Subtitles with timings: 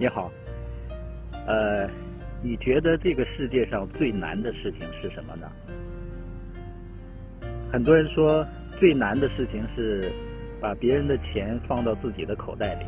[0.00, 0.30] 你好，
[1.44, 1.90] 呃，
[2.40, 5.50] 你觉得这个世界上最难的事情是什么呢？
[7.72, 8.46] 很多人说
[8.78, 10.08] 最难的事情是
[10.60, 12.84] 把别人的钱放到自己的口袋里，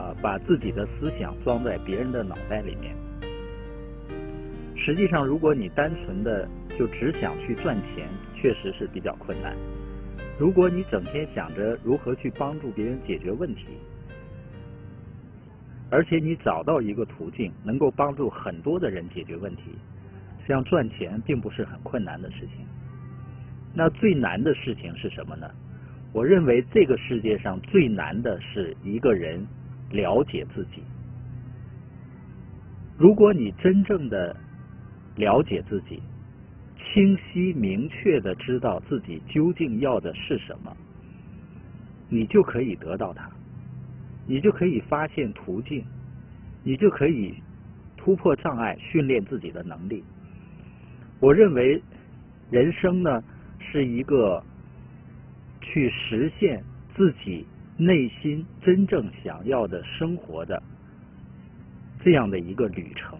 [0.00, 2.94] 啊，把自己的思想装在别人的脑袋里面。
[4.76, 6.48] 实际上，如果你单纯的
[6.78, 9.56] 就只想去赚钱，确实是比较困难。
[10.38, 13.66] 如果你整天想着如何去帮助别人解决问题，
[15.92, 19.64] 而且你找到一个途径能够帮助很多的人解决问题，
[20.40, 22.64] 实际上赚钱并不是很困难的事情。
[23.74, 25.50] 那最难的事情是什么呢？
[26.14, 29.46] 我认为这个世界上最难的是一个人
[29.90, 30.82] 了解自己。
[32.96, 34.34] 如果你真正的
[35.16, 36.00] 了解自己，
[36.78, 40.74] 清晰明确的知道自己究竟要的是什么，
[42.08, 43.30] 你就可以得到它，
[44.26, 45.84] 你就可以发现途径，
[46.62, 47.34] 你就可以
[47.96, 50.02] 突破障碍，训练自己的能力。
[51.20, 51.82] 我认为
[52.50, 53.22] 人生呢
[53.58, 54.42] 是一个
[55.60, 56.62] 去实现
[56.96, 60.62] 自己内心真正想要的生活的
[62.04, 63.18] 这样的一个旅程，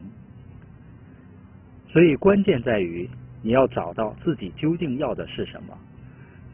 [1.88, 3.08] 所以关键在于。
[3.44, 5.76] 你要找到自己究竟要的是什么。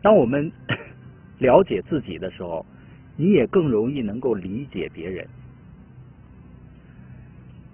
[0.01, 0.51] 当我们
[1.37, 2.65] 了解自己的时候，
[3.21, 5.27] 你也更容易能够理解别人。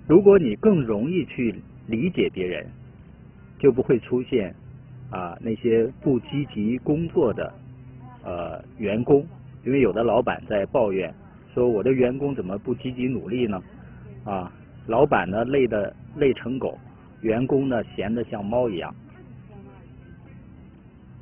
[0.08, 1.54] 如果你更容易去
[1.86, 2.66] 理解别人，
[3.58, 4.54] 就不会出现
[5.10, 7.52] 啊那些不积极工作的
[8.22, 9.26] 呃员工。
[9.66, 11.14] 因为有的老板在抱怨
[11.52, 13.62] 说我的员工怎么不积极努力呢？
[14.24, 14.50] 啊，
[14.86, 16.78] 老板呢累的累成狗，
[17.20, 18.94] 员工呢闲的像猫一样。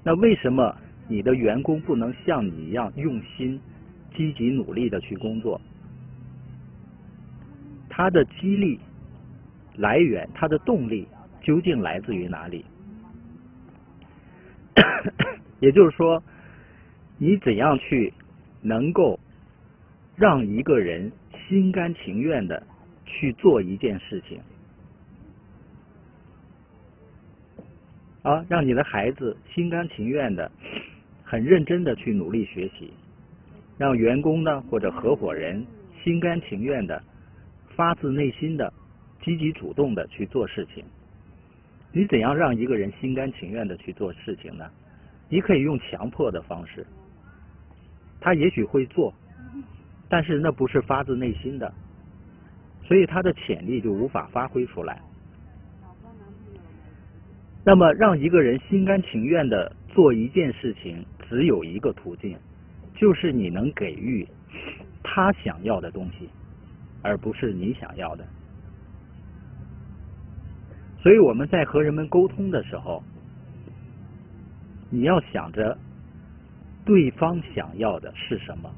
[0.05, 0.77] 那为什么
[1.09, 3.61] 你的员工不能像你一样用心、
[4.17, 5.61] 积极努力的去工作？
[7.89, 8.81] 他的激励
[9.77, 11.07] 来源，他的动力
[11.43, 12.65] 究竟来自于哪里？
[15.61, 16.23] 也就是说，
[17.19, 18.13] 你怎样去
[18.63, 19.21] 能够
[20.17, 21.13] 让一个人
[21.49, 22.67] 心甘情愿的
[23.05, 24.41] 去做一件事情？
[28.23, 30.51] 啊，让你的孩子心甘情愿的、
[31.25, 32.93] 很认真的去努力学习，
[33.79, 35.67] 让员工呢或者合伙人
[36.03, 37.03] 心甘情愿的、
[37.75, 38.73] 发自内心的、
[39.23, 40.85] 积极主动的去做事情。
[41.93, 44.71] 你怎样让一个人心甘情愿的去做事情呢？
[45.29, 46.87] 你可以用强迫的方式，
[48.21, 49.13] 他也许会做，
[50.09, 51.73] 但是那不是发自内心的，
[52.83, 55.01] 所以他的潜力就无法发挥出来。
[57.65, 62.37] 那么，让一个人心甘情愿的做一件事情，只有一个途径，
[62.95, 64.27] 就是你能给予
[65.03, 66.29] 他想要的东西，
[67.03, 68.25] 而不是你想要的。
[71.01, 73.03] 所以我们在和人们沟通的时候，
[74.89, 75.77] 你要想着
[76.85, 78.71] 对方想要的是什么，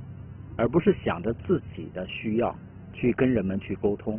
[0.57, 2.57] 而不是想着自己的需要
[2.95, 4.19] 去跟人们去沟通，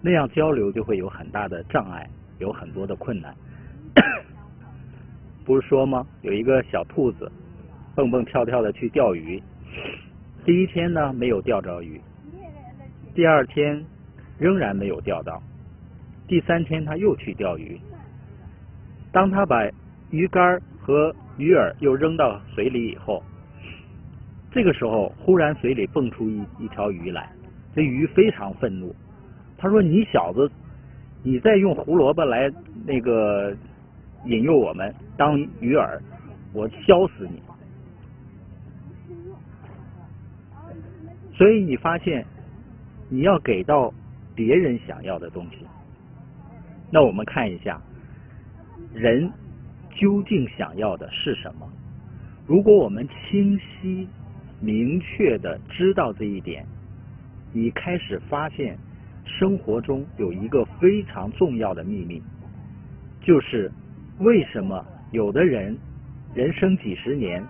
[0.00, 2.08] 那样交流就会有很大的障碍，
[2.38, 3.34] 有很多的困难。
[5.44, 6.06] 不是说吗？
[6.22, 7.30] 有一个小兔子
[7.98, 9.42] 蹦蹦跳跳的去钓鱼，
[10.44, 12.00] 第一天呢没有钓着鱼，
[13.12, 13.84] 第二天
[14.38, 15.42] 仍然没有钓到，
[16.28, 17.76] 第三天他又去钓鱼。
[19.10, 19.68] 当他把
[20.10, 23.20] 鱼竿和鱼饵又扔到水里以后，
[24.52, 27.28] 这个时候忽然水里蹦出一一条鱼来，
[27.74, 28.94] 这鱼非常愤怒，
[29.56, 30.48] 他说：“你小子，
[31.24, 32.48] 你再用胡萝卜来
[32.86, 33.52] 那个。”
[34.24, 35.98] 引诱我们当鱼饵，
[36.52, 37.40] 我削死你！
[41.38, 42.26] 所以你发现，
[43.08, 43.94] 你要给到
[44.34, 45.58] 别人想要的东西。
[46.90, 47.80] 那我们看一下，
[48.92, 49.30] 人
[49.94, 51.66] 究竟想要的是什么？
[52.44, 54.08] 如果我们清晰、
[54.60, 56.66] 明确的知道这一点，
[57.52, 58.76] 你开始发现
[59.24, 62.20] 生活中有一个非常重要的秘密，
[63.22, 63.70] 就是。
[64.20, 65.78] 为什么有的人
[66.34, 67.40] 人生几十年，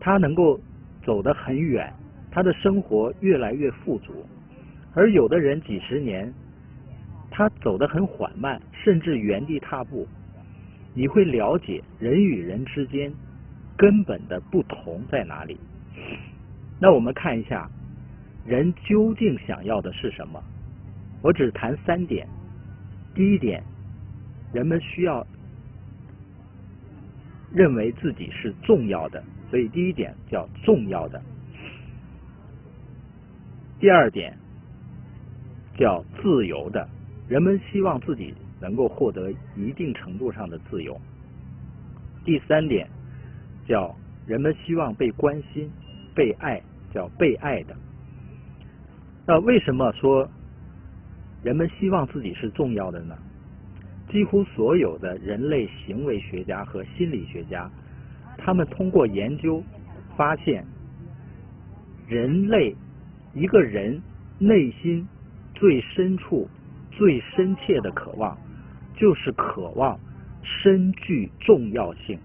[0.00, 0.58] 他能够
[1.04, 1.88] 走得很远，
[2.30, 4.24] 他的生活越来越富足，
[4.94, 6.32] 而有的人几十年，
[7.30, 10.06] 他走得很缓慢，甚至原地踏步？
[10.94, 13.12] 你会了解人与人之间
[13.76, 15.58] 根本的不同在哪里？
[16.80, 17.68] 那我们看一下，
[18.46, 20.42] 人究竟想要的是什么？
[21.22, 22.26] 我只谈三点。
[23.14, 23.62] 第一点，
[24.52, 25.26] 人们需要。
[27.52, 31.20] 认为自己是重要的，所以第一点叫重要的。
[33.80, 34.36] 第二点，
[35.78, 36.86] 叫自由的，
[37.26, 41.00] 人们希望自己能够获得一定程度上的自由。
[42.22, 42.86] 第三点
[43.66, 43.96] 叫
[44.26, 45.70] 人们希望被关心、
[46.14, 46.60] 被爱，
[46.92, 47.74] 叫被爱的。
[49.26, 50.28] 那为什么说
[51.42, 53.16] 人们希望自己是重要的呢？
[54.10, 57.70] 几乎所有的人类行为学家和心理学家，
[58.36, 59.64] 他们通过研究
[60.18, 60.66] 发现，
[62.06, 62.76] 人类
[63.34, 64.00] 一个人
[64.38, 65.06] 内心
[65.54, 66.48] 最深处、
[66.90, 68.36] 最深切的渴望，
[68.94, 69.98] 就是渴望
[70.42, 72.18] 深具重要性，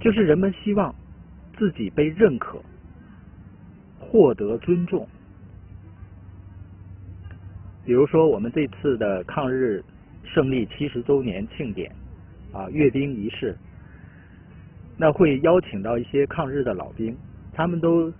[0.00, 0.94] 就是人们希望
[1.56, 2.62] 自己被认可、
[3.98, 5.08] 获得尊重。
[7.84, 9.84] 比如说，我们这次的抗日。
[10.24, 11.92] 胜利七十周年庆典
[12.54, 13.54] 啊，阅兵仪式，
[14.96, 17.14] 那会邀请到一些抗日的老兵，
[17.52, 18.10] 他们都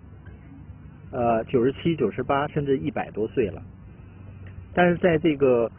[1.13, 3.63] 呃九十七、九十八，甚至一百多岁了。
[4.75, 5.71] 但是在这个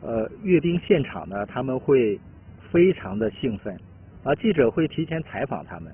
[0.00, 2.20] 呃阅兵现场呢，他们会
[2.70, 3.76] 非常的兴奋
[4.22, 5.92] 啊，记者会提前采访他们。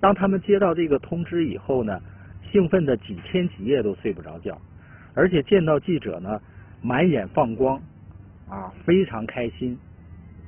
[0.00, 2.00] 当他们接到这个通知以后呢，
[2.52, 4.60] 兴奋的几天几夜都睡不着觉，
[5.14, 6.40] 而且见到记者呢，
[6.82, 7.80] 满眼放光。
[8.48, 9.78] 啊，非常开心，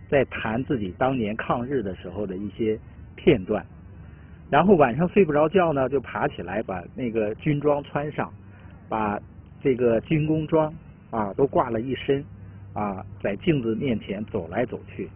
[0.08, 2.76] 在谈自己当年抗日的时候的一些
[3.14, 3.64] 片段，
[4.52, 8.30] 然后晚上睡不着觉呢，就爬起来把那个军装穿上，
[8.86, 9.18] 把
[9.62, 10.70] 这个军工装
[11.10, 12.22] 啊都挂了一身，
[12.74, 15.08] 啊，在镜子面前走来走去。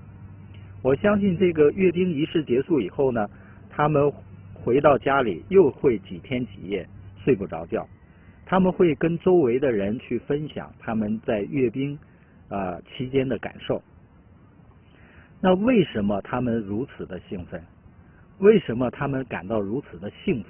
[0.81, 3.29] 我相信这个阅兵仪式结束以后呢，
[3.69, 4.11] 他们
[4.55, 6.89] 回到家里又会几天几夜
[7.23, 7.87] 睡不着觉，
[8.47, 11.99] 他们会跟周围的人去分享他们在阅兵。
[12.49, 13.83] 啊，期间的感受。
[15.41, 17.61] 那为什么他们如此的兴奋？
[18.39, 20.49] 为什么他们感到如此的幸福？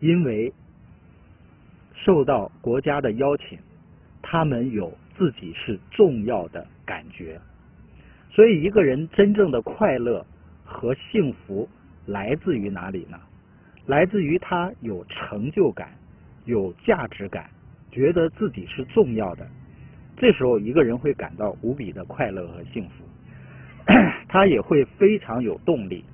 [0.00, 0.52] 因为
[1.94, 3.58] 受到国家的邀请，
[4.22, 7.38] 他们有自己是重要的感觉。
[8.30, 10.24] 所以，一个人真正的快乐
[10.64, 11.68] 和幸福
[12.06, 13.18] 来自于哪里呢？
[13.86, 15.90] 来自于他有成就感、
[16.44, 17.50] 有价值感，
[17.90, 19.46] 觉得自己是重要的。
[20.16, 23.04] 这时候，一个人会感到无比的快乐和幸福，
[24.28, 26.04] 他也会非常有动力。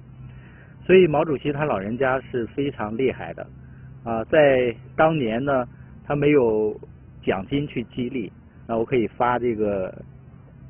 [0.87, 3.44] 所以，毛主席他老人家是非常厉害的
[4.05, 4.23] 啊！
[4.25, 5.67] 在当年呢，
[6.06, 6.79] 他没有
[7.25, 8.33] 奖金去激励，
[8.69, 9.88] 那我可以发这个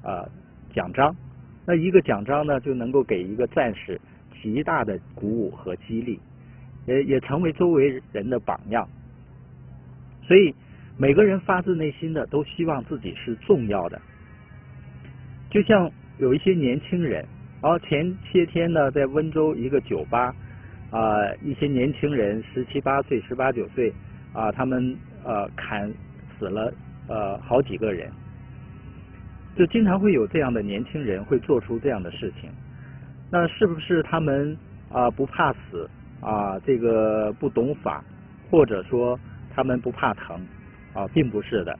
[0.02, 0.24] 啊
[0.74, 1.14] 奖章，
[1.66, 4.00] 那一个奖章呢就能够给一个战士
[4.42, 6.18] 极大的鼓舞和激励，
[6.86, 8.88] 也也成为周围人的榜样。
[10.26, 10.54] 所以。
[10.98, 14.00] 每个人发自内心的都希望自己是重要的，
[15.50, 17.22] 就像有一些年轻人，
[17.62, 20.34] 然后前些天呢，在温州一个酒吧，
[20.90, 23.92] 啊，一些年轻人十七八岁、十八九岁，
[24.32, 25.92] 啊，他们呃砍
[26.38, 26.72] 死了
[27.08, 28.10] 呃好几个人，
[29.56, 32.50] 就经常会有这样的年轻人会做出这样的事情，
[33.30, 34.56] 那是不是他们
[34.90, 35.88] 啊不怕死
[36.20, 36.58] 啊？
[36.60, 38.04] 这个不懂法，
[38.50, 39.18] 或者说
[39.54, 40.40] 他们不怕疼？
[40.92, 41.78] 啊，并不是的，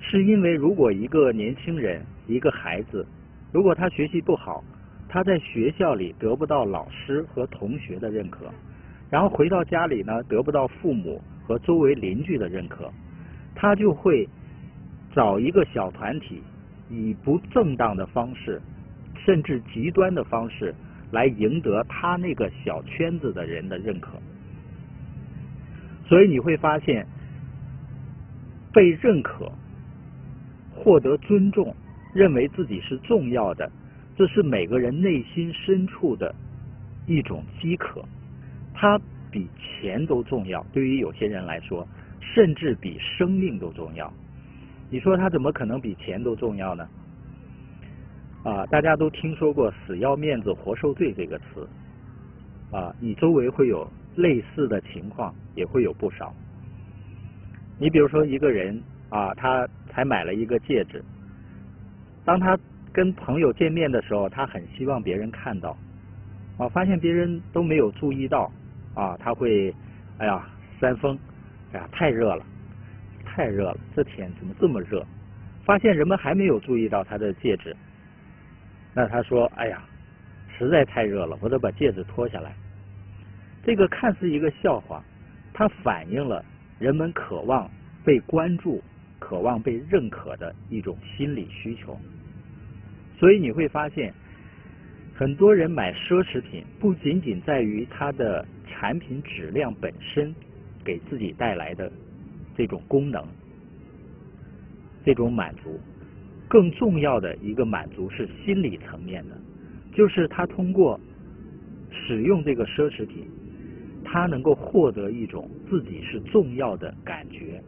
[0.00, 3.06] 是因为如果一个年轻人、一个孩子，
[3.52, 4.64] 如果他学习不好，
[5.08, 8.46] 他在学校里得不到老师和同学的认可，
[9.10, 12.90] 然后回到家里呢，得不到父母和周围邻居的认可，
[13.54, 14.26] 他就会
[15.14, 16.42] 找一个小团体，
[16.88, 18.60] 以不正当的方式，
[19.24, 20.74] 甚至极端的方式
[21.10, 24.12] 来赢得他那个小圈子的人的认可。
[26.06, 27.06] 所以你会发现，
[28.72, 29.52] 被认可、
[30.74, 31.74] 获得尊重、
[32.12, 33.70] 认为自己是重要的，
[34.16, 36.34] 这是每个人内心深处的
[37.06, 38.04] 一种饥渴。
[38.74, 39.00] 它
[39.30, 41.86] 比钱都重要，对于有些人来说，
[42.20, 44.12] 甚至比生命都重要。
[44.90, 46.88] 你说他怎么可能比钱都重要呢？
[48.44, 51.68] 啊，大家都听说过“死要面子活受罪”这个词，
[52.70, 53.88] 啊，你周围会有。
[54.14, 56.34] 类似的情况也会有不少。
[57.78, 58.78] 你比如说一个人
[59.08, 61.02] 啊，他才买了一个戒指，
[62.24, 62.58] 当他
[62.92, 65.76] 跟朋友见面的时候，他很希望别人看到，
[66.58, 68.52] 啊，发现别人都没有注意到，
[68.94, 69.74] 啊，他会，
[70.18, 70.46] 哎呀，
[70.80, 71.18] 扇风，
[71.72, 72.44] 哎呀，太热了，
[73.24, 75.04] 太热了，这天怎么这么热？
[75.64, 77.74] 发现人们还没有注意到他的戒指，
[78.94, 79.82] 那他说，哎呀，
[80.58, 82.52] 实在太热了，我得把戒指脱下来。
[83.64, 85.02] 这个看似一个笑话，
[85.54, 86.44] 它反映了
[86.78, 87.70] 人们渴望
[88.04, 88.82] 被关注、
[89.22, 91.96] 渴望被认可的一种心理需求。
[93.16, 94.12] 所以你会发现，
[95.14, 100.34] 很多人买奢侈品不仅仅在于它的产品质量本身
[100.84, 101.90] 给自己带来的
[102.56, 103.24] 这种功能，
[105.04, 105.78] 这种满足。
[106.48, 109.40] 更重要的一个满足是心理层面的，
[109.94, 111.00] 就是他通过
[111.90, 113.26] 使用这个奢侈品，
[114.04, 117.62] 他能够获得一种自己是重要的感觉。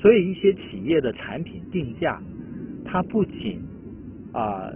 [0.00, 2.20] 所以一些企业的产品定价，
[2.84, 3.62] 它不仅
[4.32, 4.70] 啊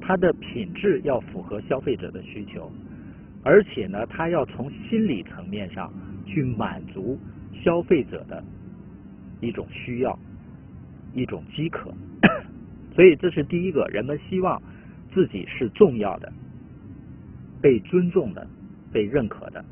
[0.00, 2.70] 它的品质要符合消费者的需求，
[3.42, 5.92] 而且呢，它要从心理层面上
[6.24, 7.18] 去满足
[7.62, 8.42] 消费者的
[9.40, 10.18] 一种需要，
[11.14, 11.92] 一种饥渴。
[12.94, 14.60] 所以这是第一个，人们希望
[15.12, 16.32] 自己是重要的、
[17.60, 18.46] 被尊重的、
[18.92, 19.64] 被认可的。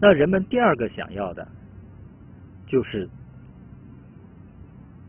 [0.00, 1.46] 那人们第二个想要的，
[2.66, 3.08] 就是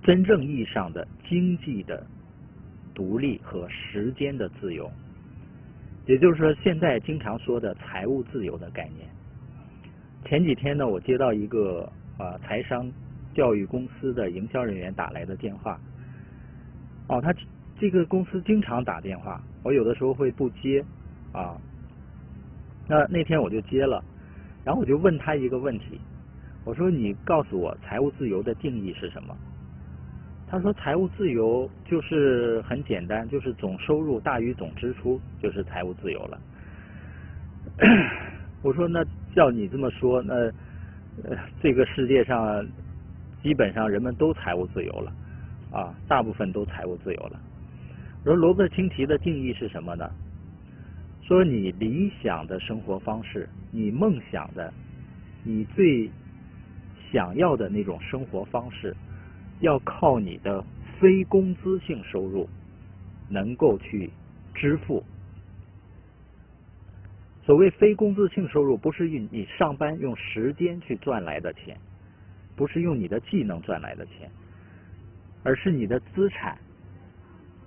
[0.04, 2.06] 真正意义上的经济的
[2.94, 4.92] 独立和时间的自由，
[6.06, 9.08] 也就是说，现在经常说的财务自由的概念。
[10.26, 12.92] 前几天呢，我接到一个啊财商
[13.34, 15.80] 教育公司的营销人员打来的电话。
[17.08, 17.34] 哦，他
[17.80, 20.84] 这个公司经常打电话，我有的时候会不接
[21.32, 21.56] 啊。
[22.90, 24.04] 那那天我就接了，
[24.66, 26.00] 然后我就问他一个问题，
[26.66, 29.34] 我说：“你告诉我财务自由的定义是什么？”
[30.54, 36.40] 他说：“财务自由就是很简单，就是总收入大于总支出，就是财务自由了。
[38.62, 39.04] ”我说：“那
[39.36, 40.36] 照你这么说，那
[41.24, 42.64] 呃这个世界上
[43.42, 45.12] 基本上人们都财务自由了。”
[45.74, 47.42] 啊，大部分都财务自由了。
[48.24, 50.08] 而罗伯特清提的定义是什么呢？
[51.24, 54.72] 说你理想的生活方式，你梦想的，
[55.44, 56.08] 你最
[57.12, 58.96] 想要的那种生活方式，
[59.64, 60.64] 要靠你的
[61.00, 62.48] 非工资性收入
[63.30, 64.10] 能够去
[64.54, 65.02] 支付。
[67.46, 71.78] 所谓非工资性收入，不是用你上班用时间去赚来的钱，
[72.58, 74.30] 不是用你的技能赚来的钱。
[75.46, 76.58] 而是你的资产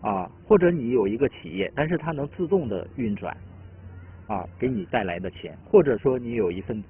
[0.00, 3.37] 啊，或者你有一个企业，但是它能自动的运转
[4.26, 6.83] 啊，给你带来的钱，或者说你有一份，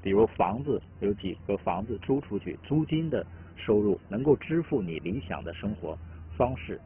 [0.00, 3.26] 比如房子有几个房子租出去，租金的
[3.58, 5.98] 收入能够支付你理想的生活
[6.36, 6.80] 方式。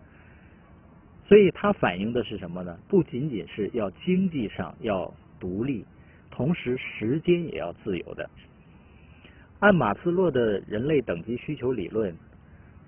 [1.25, 2.79] 所以它反映的是什么呢？
[2.89, 5.85] 不仅仅是要经济上要独立，
[6.31, 8.29] 同时时间也要自由的。
[9.61, 12.15] 按马斯洛的人类等级需求理论。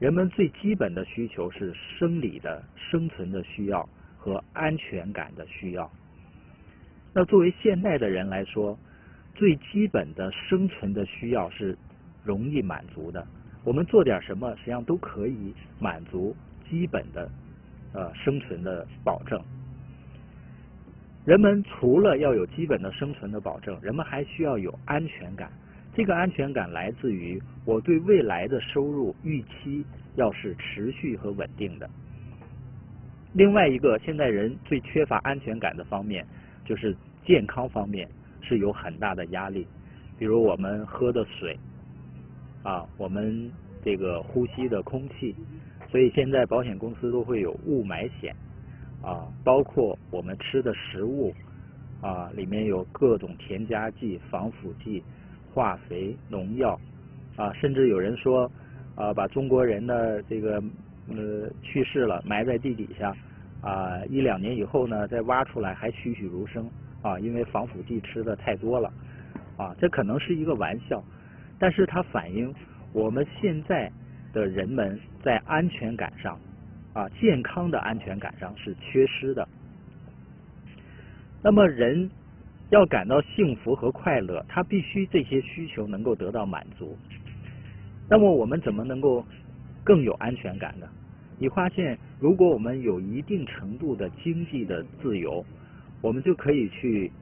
[0.01, 3.89] 人们最基本的需求是生理的生存的需要
[4.19, 5.89] 和安全感的需要。
[7.15, 8.77] 那作为现代的人来说，
[9.37, 11.79] 最基本的生存的需要是
[12.25, 13.25] 容易满足的。
[13.65, 16.37] 我们做点什么，实际上都可以满足
[16.69, 17.29] 基本的
[17.93, 19.41] 呃生存的保证。
[21.25, 25.51] 人们除了要有基本的生存的保证，人们还需要有安全感。
[25.95, 29.85] 这个安全感来自于我对未来的收入预期
[30.17, 31.89] 要是持续和稳定的。
[33.33, 36.27] 另外一个，现在人最缺乏安全感的方面，
[36.65, 36.95] 就是
[37.25, 38.09] 健康方面
[38.43, 39.67] 是有很大的压力。
[40.19, 41.59] 比如我们喝的水，
[42.65, 43.49] 啊，我们
[43.85, 45.33] 这个呼吸的空气，
[45.89, 48.35] 所以现在保险公司都会有雾霾险，
[49.01, 51.33] 啊，包括我们吃的食物，
[52.01, 55.01] 啊，里面有各种添加剂、防腐剂。
[55.55, 56.77] 化肥、农药
[57.37, 58.51] 啊，甚至有人说
[58.97, 60.61] 啊，把中国人的这个
[61.09, 63.17] 呃去世了埋在地底下
[63.61, 66.69] 啊，一两年以后呢再挖出来还栩栩如生
[67.03, 68.93] 啊，因为防腐剂吃的太多了
[69.57, 71.01] 啊，这可能是一个玩笑，
[71.59, 72.55] 但是它反映
[72.93, 73.91] 我们现在
[74.33, 76.39] 的人们在安全感上
[76.93, 79.49] 啊，健康的安全感上是缺失的。
[81.43, 82.11] 那么人。
[82.71, 86.97] 要感到幸福和快乐，他必须这些需求能够得到满足。
[88.09, 89.25] 那么我们怎么能够
[89.85, 90.89] 更有安全感呢？
[91.39, 95.45] 你发现，如果我们有一定程度的经济的自由，
[96.01, 97.13] 我们就可以去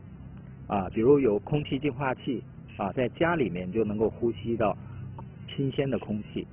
[0.68, 2.42] 啊，比如有空气净化器
[2.76, 4.76] 啊，在家里面就能够呼吸到
[5.54, 6.46] 新鲜的空气、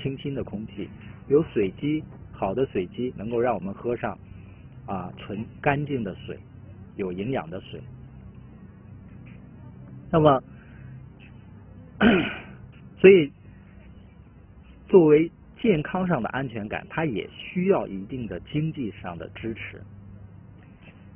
[0.00, 0.88] 清新的空气。
[1.28, 2.02] 有水机，
[2.32, 4.18] 好的水机能够让我们喝上
[4.86, 6.38] 啊纯干净的水，
[6.96, 7.80] 有营养的水。
[10.10, 10.42] 那么，
[13.00, 13.32] 所以
[14.88, 19.80] 作为健康上的安全感，它也需要一定的经济上的支持。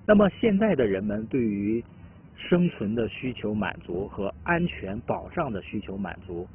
[0.06, 1.84] 那么现在的人们对于
[2.36, 6.46] 生存的需求满足和安全保障的需求满足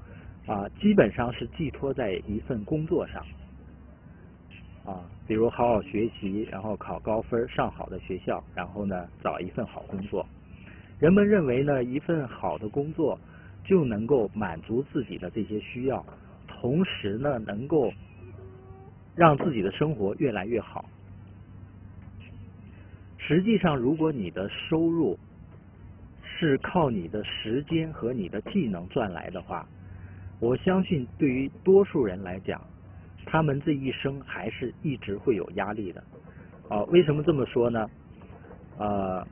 [0.45, 3.25] 啊，基本上是寄托在一份工作上
[4.85, 10.25] 啊，比如好好学习，然后考高分，上好的学校，然后呢找一份好工作。
[10.99, 13.19] 人们认为呢，一份好的工作
[13.63, 16.05] 就能够满足自己的这些需要，
[16.47, 17.91] 同时呢，能够
[19.15, 20.85] 让自己的生活越来越好。
[23.17, 25.17] 实际上，如果你的收入
[26.41, 29.63] 是靠你的时间和你的技能赚来的话，
[30.39, 32.59] 我相信对于多数人来讲，
[33.27, 36.03] 他们这一生还是一直会有压力的。
[36.67, 37.87] 啊，为什么这么说呢？
[38.79, 39.23] 呃，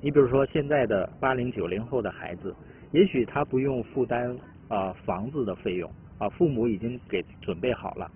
[0.00, 2.52] 你比如说现在的八零九零后的孩子，
[2.90, 8.10] 也许他不用负担啊房子的费用啊，父母已经给准备好了。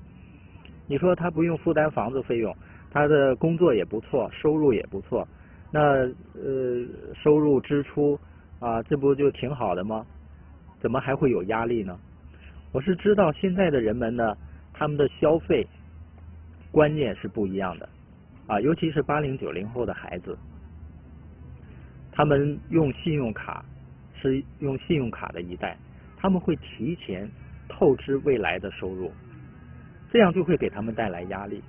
[0.89, 2.53] 你说他不用负担房子费用，
[2.91, 5.29] 他的工作也不错，收入也不错，
[5.73, 8.21] 那呃收入支出
[8.61, 10.07] 啊，这不就挺好的吗？
[10.81, 11.99] 怎么还会有压力呢？
[12.73, 14.37] 我是知道现在的人们呢，
[14.73, 15.67] 他们的消费
[16.71, 17.89] 观念是不一样的
[18.47, 20.37] 啊，尤其是八零九零后的孩子，
[22.11, 23.65] 他们用信用卡
[24.21, 25.77] 是用信用卡的一代，
[26.17, 27.29] 他们会提前
[27.69, 29.11] 透支未来的收入，
[30.11, 31.63] 这样就会给他们带来压力。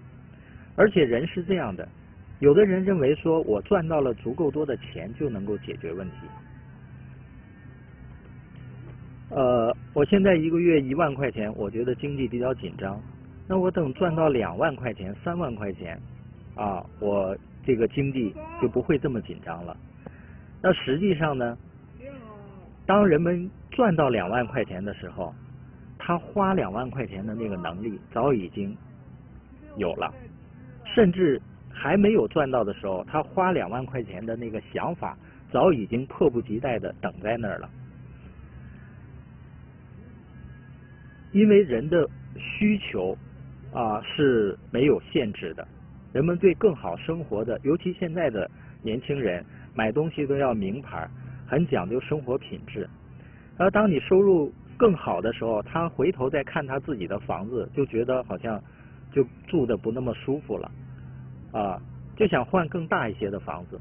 [0.75, 1.87] 而且人是这样的，
[2.43, 6.15] 有的人认为说我赚到了足够多的钱就能够解决问题。
[9.29, 12.99] 呃，我现在一个月一万块钱，我觉得经济比较紧张。
[13.47, 15.97] 那我等赚到两万块钱、三万块钱，
[16.53, 17.33] 啊，我
[17.65, 19.77] 这个经济就不会这么紧张了。
[20.61, 21.57] 那实际上呢，
[22.85, 25.33] 当人们赚到两万块钱的时候，
[25.97, 28.75] 他花两万块钱的那个能力早已经
[29.77, 30.13] 有了，
[30.93, 31.41] 甚至
[31.73, 35.17] 还没有赚到的时候，他花两万块钱的那个想法
[35.51, 37.69] 早已经迫不及待的等在那儿了。
[41.31, 43.17] 因为人的需求
[43.73, 45.67] 啊是没有限制的，
[46.13, 48.49] 人们对更好生活的，尤其现在的
[48.83, 49.43] 年轻人
[49.73, 51.09] 买东西都要名牌，
[51.47, 52.87] 很讲究生活品质。
[53.57, 58.61] 而当你收入更好的时候，他回头再看他自己的房子，就觉得好像
[59.11, 60.71] 就住的不那么舒服了
[61.53, 61.81] 啊，
[62.17, 63.79] 就想换更大一些的房子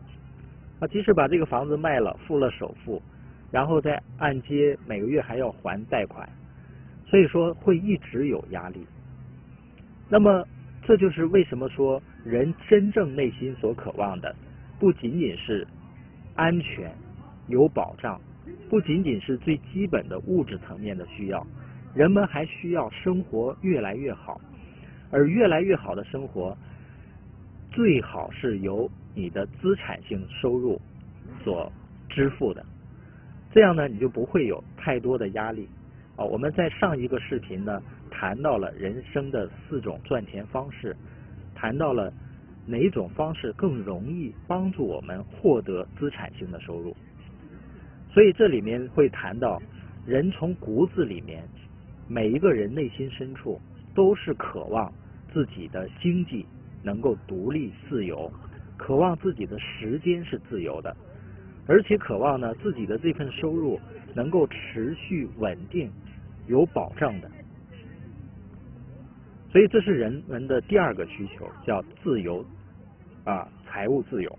[0.78, 0.86] 啊。
[0.86, 3.02] 即使把这个房子卖了，付了首付，
[3.50, 6.28] 然后再按揭，每个月还要还贷款。
[7.04, 8.86] 所以说会一直有压力，
[10.08, 10.46] 那么
[10.82, 14.34] 这就是为什么说人真正内心所渴望的，
[14.78, 15.66] 不仅仅是
[16.34, 16.90] 安全、
[17.48, 18.18] 有保障，
[18.70, 21.46] 不仅仅是最基本的物质层面的需要，
[21.94, 24.40] 人们还需要生活越来越好，
[25.10, 26.56] 而越来越好的生活，
[27.72, 30.80] 最好是由你的资产性收入
[31.42, 31.72] 所
[32.08, 32.64] 支付的，
[33.50, 35.68] 这样呢，你就不会有太多的压力。
[36.14, 40.94] 啊，我们在上一个视频呢，谈到了人生的四种赚钱方式，
[41.54, 42.12] 谈到了
[42.66, 46.94] 哪种方式更容易帮助我们获得资产性的收入。
[48.12, 49.60] 所以这里面会谈到，
[50.06, 51.42] 人从骨子里面，
[52.06, 53.58] 每一个人内心深处
[53.94, 54.92] 都是渴望
[55.32, 56.46] 自己的经济
[56.82, 58.30] 能够独立自由，
[58.76, 60.96] 渴望自己的时间是自由的，
[61.66, 63.80] 而且渴望呢自己的这份收入
[64.14, 65.90] 能够持续稳定。
[66.48, 67.30] 有保障的，
[69.52, 72.44] 所以这是人们的第二个需求，叫自由
[73.22, 74.38] 啊，财务自由。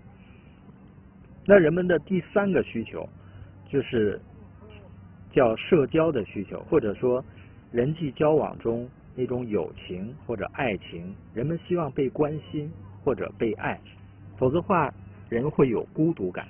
[1.46, 3.08] 那人们的第三个需求
[3.70, 4.20] 就是
[5.32, 7.24] 叫社交的需求，或者说
[7.72, 12.70] 人际交往中那种友情或者爱情，人们希望被关心
[13.02, 13.80] 或者被爱，
[14.36, 14.92] 否则话
[15.28, 16.46] 人会有孤独感。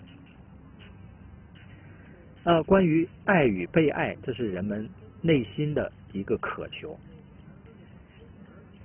[2.45, 4.89] 呃关于爱与被爱，这是人们。
[5.27, 7.01] 内心的一个渴求，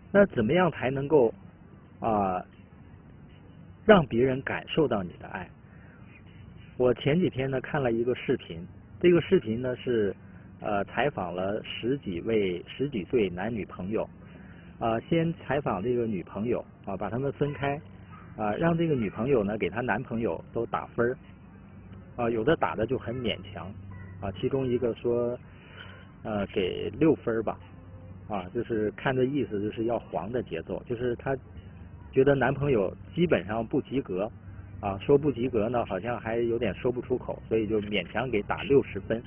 [0.09, 1.33] 那怎么样才能够
[1.99, 2.41] 啊
[3.85, 5.49] 让别人感受到你的爱？
[6.77, 8.65] 我前几天呢看了一个视频，
[9.01, 10.15] 这个视频呢是
[10.61, 14.07] 呃采访了十几位十几岁男女朋友
[14.79, 17.79] 啊，先采访这个女朋友啊，把他们分开
[18.37, 21.15] 啊，让这个女朋友呢给她男朋友都打分
[22.15, 23.73] 啊，有的打的就很勉强
[24.21, 25.37] 啊，其中一个说。
[26.21, 27.57] 呃，给六分吧，
[28.27, 31.33] 啊，就是看这意思，就是要黄的节奏，就是她
[32.11, 34.29] 觉得男朋友基本上不及格，
[34.81, 39.23] 啊，说不及格呢，好像还有点说不出口，所以就勉强给打六十分。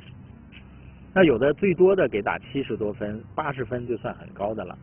[1.14, 4.76] 那有的最多的给打七十多分，八十分就算很高的了。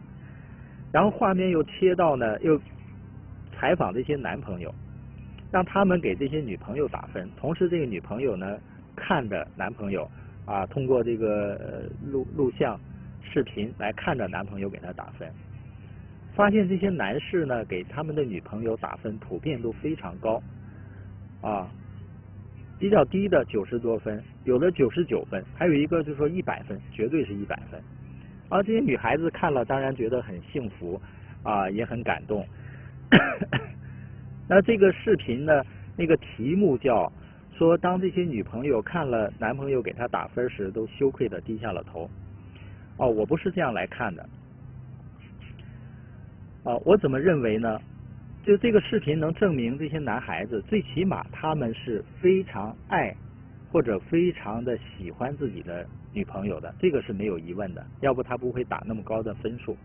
[0.92, 2.60] 然后画面又切到呢，又
[3.54, 4.74] 采访这些男朋友，
[5.52, 8.58] 让他们给这些女朋友打分，同时这个女朋友呢
[8.96, 10.10] 看着男朋友。
[10.46, 12.80] 啊，通过这个录录像、
[13.22, 15.32] 视频来看着男朋友给他打分，
[16.34, 20.42] 发现这些男士呢给他们的女朋友打分普遍都非常高，
[21.40, 21.70] 啊，
[22.80, 27.80] 比较低的九十多分，有的九十九分，还有一个就是说一百分，绝对是一百分。
[28.50, 31.00] 啊，这些女孩子看了当然觉得很幸福
[31.44, 32.44] 啊，也很感动。
[34.50, 35.64] 那这个视频呢，
[35.96, 37.12] 那个题目叫
[37.56, 42.10] 说，当这些女朋友看了男朋友给她打分时，都羞愧的低下了头。
[42.98, 44.28] 哦，我不是这样来看的。
[46.64, 47.80] 啊，我怎么认为呢？
[48.44, 53.16] 就这个视频能证明这些男孩子，最起码他们是非常爱
[53.72, 57.86] 或者非常的喜欢自己的女朋友的，这个是没有疑问的。
[58.02, 59.78] 要不他不会打那么高的分数。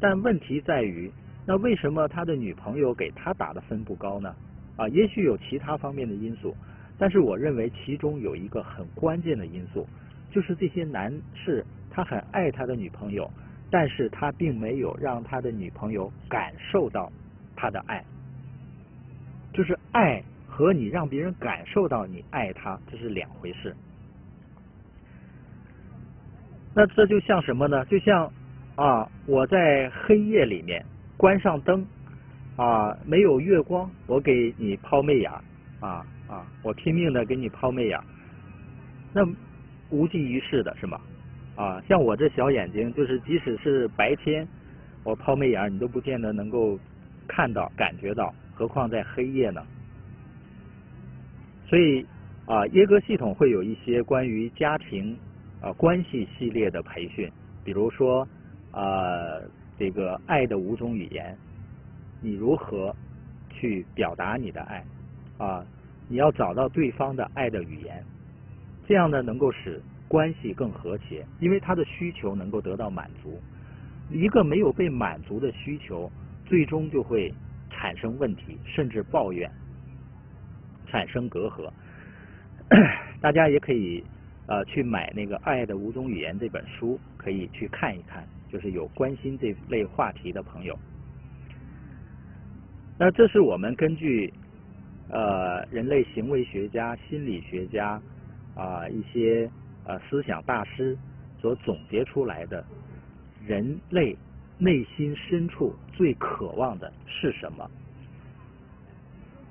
[0.00, 1.10] 但问题在于，
[1.46, 4.34] 那为什么他的女朋友给他打的分不高呢？
[4.76, 6.54] 啊，也许有其他方面的因素，
[6.98, 9.86] 但是我认为其中有一个很关键的因素，
[10.30, 13.30] 就是这些男士他很爱他的女朋友。
[13.70, 17.12] 但是他并没有让他的女朋友感受到
[17.54, 18.02] 他的爱，
[19.52, 20.24] 就是爱
[20.58, 23.72] 和你让别人感受到你爱他，这是两回事。
[26.74, 27.84] 那这就像什么呢？
[27.84, 28.28] 就像
[28.74, 30.84] 啊，我在黑夜里面
[31.16, 31.86] 关上灯
[32.56, 35.30] 啊，没有月光，我给你抛媚眼
[35.78, 37.96] 啊啊，我拼命的给你抛媚眼，
[39.12, 39.24] 那
[39.90, 41.00] 无济于事的是吗？
[41.54, 44.44] 啊，像我这小眼睛，就是即使是白天，
[45.04, 46.76] 我抛媚眼，你都不见得能够
[47.28, 49.64] 看到、感觉到，何况在黑夜呢？
[51.68, 52.04] 所以
[52.46, 55.14] 啊，耶格系统会有一些关于家庭
[55.60, 57.30] 啊关系系列的培训，
[57.62, 58.26] 比如说
[58.72, 59.38] 啊，
[59.78, 61.36] 这个爱的五种语言，
[62.22, 62.94] 你如何
[63.50, 64.82] 去表达你的爱
[65.36, 65.64] 啊？
[66.08, 68.02] 你要找到对方的爱的语言，
[68.86, 69.80] 这样呢，能够使。
[70.10, 73.38] 关系更和谐，因为他的需求能够得到满足。
[74.10, 76.10] 一个没有被满足的需求，
[76.46, 77.30] 最终就会
[77.68, 79.50] 产生问题，甚至抱怨，
[80.90, 81.70] 产生隔阂。
[83.20, 84.04] 大家也可以
[84.46, 90.78] 呃去买那个《爱的五种语言》这本书，可以去看一看，就是有关心这类话题的朋友。
[92.98, 94.32] 那这是我们根据
[95.08, 98.00] 呃人类行为学家、心理学家
[98.54, 99.50] 啊一些。
[99.84, 100.94] 呃，思想大师
[101.40, 102.62] 所总结出来的，
[103.46, 104.14] 人类
[104.58, 107.66] 内心深处最渴望的是什么？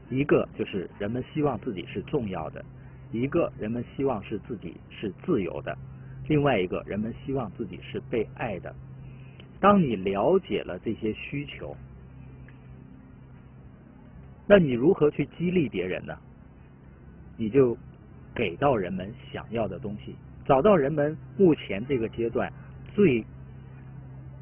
[0.10, 2.64] 一个就是人们希望自己是重要的，
[3.12, 5.78] 一个人们希望是自己是自由的，
[6.28, 8.74] 另外一个人们希望自己是被爱的。
[9.60, 11.76] 当你了解了这些需求，
[14.46, 16.18] 那你如何去激励别人呢？
[17.36, 17.78] 你就
[18.34, 20.16] 给到人们想要的东西。
[20.46, 22.52] 找到人们目前这个阶段
[22.96, 23.24] 最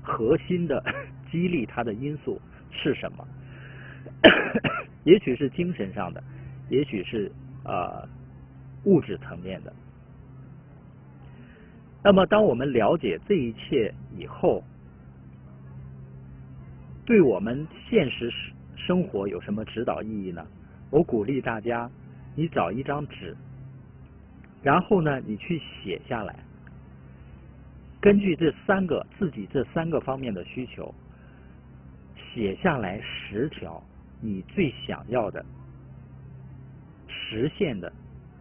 [0.03, 0.83] 核心的
[1.31, 2.39] 激励他的因素
[2.71, 3.27] 是什么？
[5.05, 6.21] 也许是精神上的，
[6.69, 7.31] 也许是
[7.63, 8.07] 呃
[8.83, 9.73] 物质层面的。
[12.03, 14.63] 那么，当我们了解这一切以后，
[17.05, 18.31] 对我们现实
[18.75, 20.45] 生活有什么指导意义呢？
[20.91, 21.89] 我鼓励大家，
[22.35, 23.35] 你找一张纸。
[24.61, 26.35] 然后呢，你去写下来，
[28.01, 30.93] 根据这三个自己这三个方面的需求，
[32.15, 33.83] 写下来十条
[34.25, 35.45] 你最想要的
[37.07, 37.93] 实现的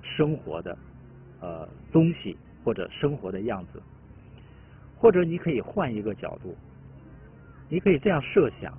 [0.02, 0.76] 生活的
[1.40, 3.82] 呃东西或者生活的样子，
[4.96, 6.56] 或者你可以换一个角度，
[7.68, 8.72] 你可以这样设想：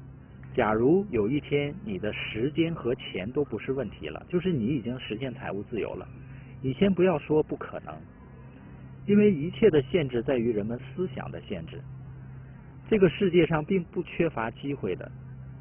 [0.55, 6.07] 假如有一天你的时间和钱都不是问题了，就是你已经实现财务自由了。
[6.61, 7.93] 你先不要说不可能，
[9.05, 11.79] 因为一切的限制在于人们思想的限制。
[12.89, 15.11] 这个世界上并不缺乏机会的。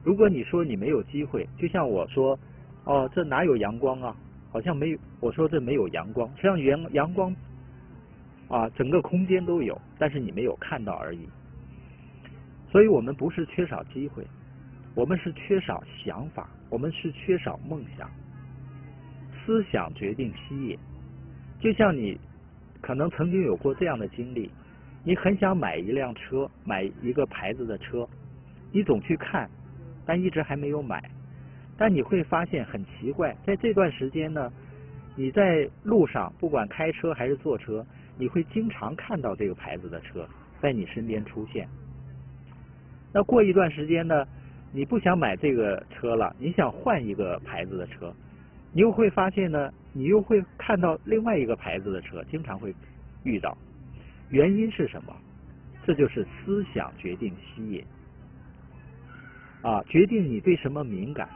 [0.05, 2.39] 如果你说你没有机会，就像我说，
[2.85, 4.15] 哦，这哪有阳光啊？
[4.53, 4.99] 好像没有。
[5.19, 7.35] 我说这没有阳光，实际上阳阳光
[8.49, 11.27] 啊，整个空间都有，但是你没有看到而已。
[12.71, 14.25] 所以我们不是缺少机会，
[14.95, 18.09] 我们是缺少想法，我们是缺少梦想。
[19.45, 20.79] 思想决定吸引。
[21.61, 22.19] 就像你
[22.81, 24.51] 可能曾经有过这样的经历，
[25.03, 28.07] 你很想买一辆车，买一个牌子的车，
[28.71, 29.49] 你总去看，
[30.05, 31.03] 但一直还没有买。
[31.77, 34.53] 但你会发现很奇怪，在这段时间呢，
[35.17, 37.85] 你在路上不管开车还是坐车，
[38.17, 40.29] 你会经常看到这个牌子的车
[40.61, 41.69] 在你身边出现。
[43.13, 44.27] 那过一段时间呢，
[44.73, 48.15] 你不想买这个车了，你想换一个牌子的车。
[48.73, 52.75] 你又会发现呢，你又会看到另外一个牌子的车，经常会
[53.23, 53.57] 遇到。
[54.31, 55.15] 原因是什么？
[55.85, 57.85] 这就是思想决定吸引
[59.65, 61.29] 啊，决定你对什么敏感。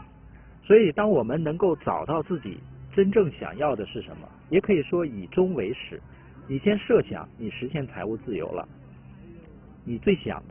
[0.63, 2.59] 所以，当我们能够找到自己
[2.95, 4.29] 真正想要的是什么？
[4.51, 6.01] 也可以说以终为始。
[6.47, 8.69] 你先设想你实现财务自由了，
[9.85, 10.43] 你最想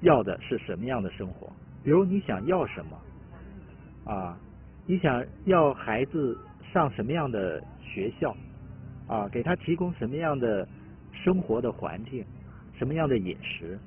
[0.00, 1.50] 要的是什么样的生活？
[1.84, 4.36] 比如你想要什么啊？
[4.84, 6.36] 你想要孩子
[6.72, 8.36] 上什么样的学校
[9.06, 9.28] 啊？
[9.28, 10.66] 给他提供什么样的
[11.12, 12.24] 生活的环境？
[12.76, 13.78] 什么样的饮食？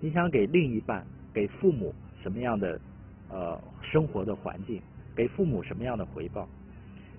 [0.00, 2.80] 你想给另一半、给父母什么样的
[3.28, 4.80] 呃生活的环境？
[5.14, 6.48] 给父母什么样的回报？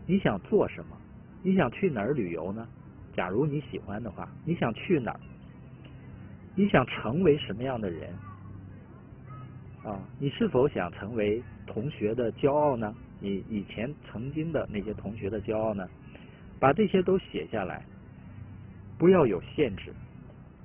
[0.08, 0.98] 你想做什么？
[1.44, 2.68] 你想去哪儿旅游呢？
[3.16, 5.20] 假如你喜欢的话，你想去哪儿？
[6.56, 8.14] 你想成为什么样的人？
[9.84, 12.96] 啊，你是否想成为同学的骄傲呢？
[13.20, 15.88] 你以前曾经的那些同学的骄傲呢？
[16.60, 17.86] 把这些都写下来，
[18.98, 19.94] 不要有限制，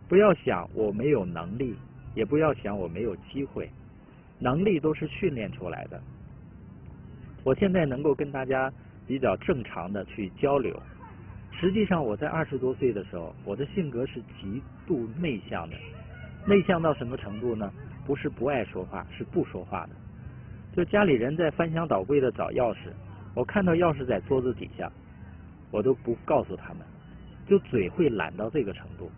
[0.09, 1.74] 不要想我没有能力，
[2.14, 3.68] 也不要想我没有机会，
[4.38, 6.01] 能力都是训练出来的。
[7.44, 8.72] 我现在能够跟大家
[9.07, 10.81] 比较正常的去交流，
[11.53, 15.77] 实际上我在二十多岁的时候，我的性格是极度内向的，
[16.46, 17.72] 内向到什么程度呢？
[18.07, 19.90] 不是不爱说话，是不说话的。
[20.77, 22.92] 就家里人在翻箱倒柜的找钥匙，
[23.35, 24.90] 我看到钥匙在桌子底下，
[25.70, 26.83] 我都不告诉他们，
[27.46, 29.11] 就嘴会懒到这个程度。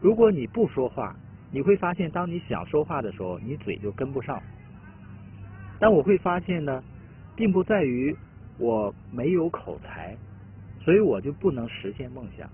[0.00, 1.16] 如果你不说话，
[1.50, 4.42] 你会发现，当你想说话的时候，你嘴就跟不上。
[5.78, 6.82] 但我会发现呢。
[7.38, 8.16] 并不在于
[8.56, 10.16] 我没有口才，
[10.80, 12.48] 所以我就不能实现梦想，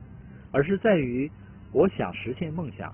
[0.50, 1.31] 而是在于
[1.70, 2.92] 我想实现梦想，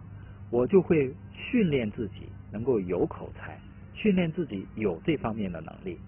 [0.51, 3.59] 我就会训练自己能够有口才，
[3.95, 5.99] 训练自己有这方面的能力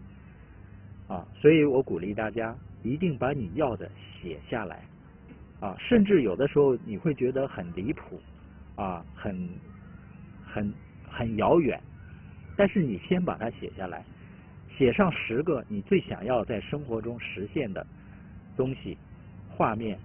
[1.09, 1.27] 啊！
[1.35, 4.85] 所以我鼓励大家一定把你要的写下来
[5.61, 5.75] 啊！
[5.79, 8.21] 甚至有的时候你会觉得很离谱
[8.77, 9.49] 啊，很
[10.53, 10.73] 很
[11.09, 11.81] 很遥远，
[12.57, 14.05] 但是你先把它写下来。
[14.77, 17.87] 写上十个你最想要在生活中实现的
[18.57, 18.97] 东西、
[19.49, 19.99] 画面，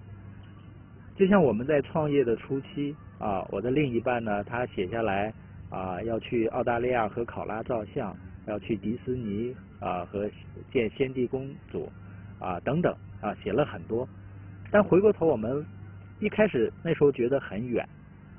[1.16, 5.32] 就像我们在创业的初期啊，我的另一半呢，他写下来
[5.70, 8.14] 啊，要去澳大利亚和考拉照相，
[8.46, 10.30] 要去迪士尼啊和
[10.70, 11.90] 见先帝公主
[12.38, 14.06] 啊等等啊，写了很多。
[14.70, 15.64] 但回过头我们
[16.20, 17.88] 一开始那时候觉得很远，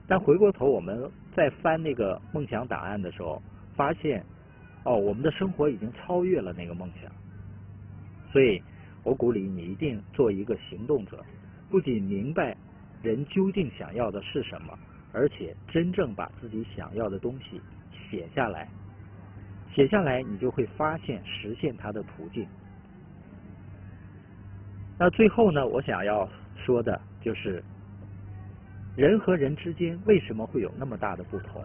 [0.08, 3.42] 但回过头我们在翻那个梦想档案的时候，
[3.78, 4.26] 发现。
[4.84, 7.12] 哦，我们的生活已经超越了那个梦想，
[8.32, 8.64] 所以
[9.04, 11.22] 我鼓励你一定做一个行动者，
[11.70, 12.56] 不仅明白
[13.04, 14.80] 人究竟想要的是什么，
[15.12, 17.60] 而且真正把自己想要的东西
[18.10, 18.70] 写下来，
[19.76, 22.48] 写下来你就会发现实现它的途径。
[24.98, 27.62] 那最后呢，我想要说的就是，
[28.98, 31.64] 人和人之间为什么会有那么大的不同？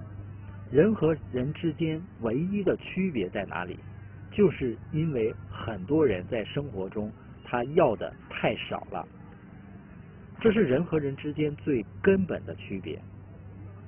[0.70, 3.78] 人和人之间唯一的区别在哪里？
[4.30, 7.10] 就是因为很多人在生活中
[7.42, 9.08] 他要的太少了，
[10.42, 13.00] 这是人和人之间最根本的区别。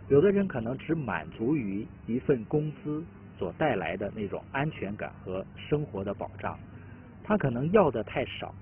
[0.09, 3.04] 有的人可能只满足于一份工资
[3.38, 6.59] 所带来的那种安全感和生活的保障，
[7.22, 8.54] 他可能要的太少。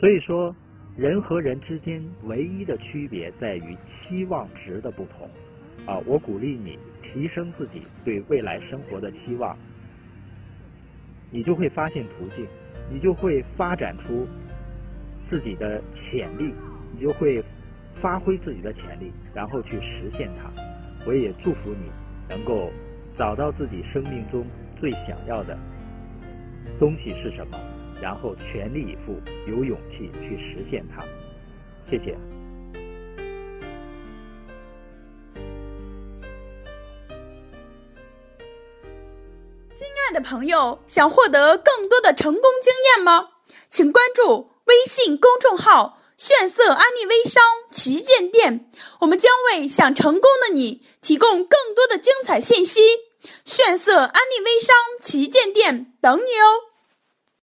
[0.00, 0.56] 所以说，
[0.96, 3.76] 人和人之间唯一的区别在于
[4.08, 5.28] 期望值的不同。
[5.84, 9.56] 啊，我鼓励你提升自己对未来生活的期望，
[11.30, 12.46] 你就会发现途径，
[12.90, 14.26] 你就会发展出
[15.30, 16.52] 自己的潜力，
[16.92, 17.44] 你就会
[18.00, 20.50] 发挥自己的潜力，然后去实现它。
[21.06, 21.90] 我也祝福你
[22.28, 22.72] 能够
[23.16, 24.44] 找到自己生命中
[24.80, 25.56] 最想要的
[26.80, 27.56] 东西是什么，
[28.00, 31.02] 然后全力以赴，有勇气去实现它。
[31.90, 32.16] 谢谢。
[39.72, 43.30] 亲爱的朋友想获得更多的成功经验吗？
[43.68, 52.80] 请关注微信公众号“炫色安利微商旗舰店”，我们将为想成功的你提供更多的精彩信息。
[53.44, 56.75] 炫色安利微商旗舰店等你哦！